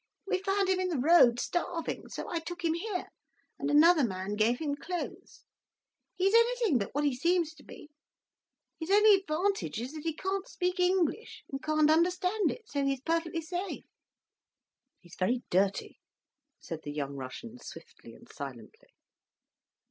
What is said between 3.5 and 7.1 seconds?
and another man gave him clothes. He's anything but what